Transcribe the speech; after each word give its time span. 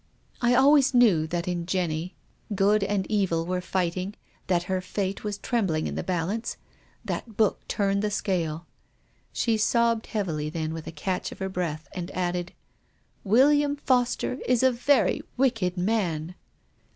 I 0.41 0.55
always 0.55 0.95
knew 0.95 1.27
that 1.27 1.47
in 1.47 1.67
Jenny 1.67 2.15
good 2.55 2.83
and 2.83 3.05
evil 3.05 3.45
were 3.45 3.61
fighting, 3.61 4.15
that 4.47 4.63
her 4.63 4.81
fate 4.81 5.23
was 5.23 5.37
trembling 5.37 5.85
in 5.85 5.93
the 5.93 6.01
balance. 6.01 6.57
That 7.05 7.37
book 7.37 7.67
turned 7.67 8.01
the 8.01 8.07
e. 8.33 8.65
She 9.31 9.57
sobbed 9.57 10.07
heavily, 10.07 10.49
then 10.49 10.73
with 10.73 10.87
a 10.87 10.91
catch 10.91 11.31
of 11.31 11.37
her 11.37 11.49
breath, 11.49 11.87
she 11.95 12.11
added," 12.13 12.51
William 13.23 13.75
Foster 13.75 14.39
is 14.47 14.63
a 14.63 14.71
very 14.71 15.21
wicked 15.37 15.77
man." 15.77 16.33